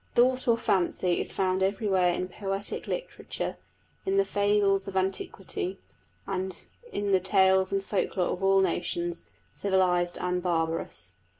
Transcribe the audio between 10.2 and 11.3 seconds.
barbarous.